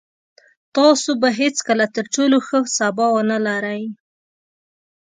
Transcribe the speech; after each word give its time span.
تاسو 0.75 1.09
به 1.21 1.29
هېڅکله 1.39 1.85
تر 1.95 2.05
ټولو 2.13 2.37
ښه 2.47 2.59
سبا 2.77 3.05
ونلرئ. 3.15 3.83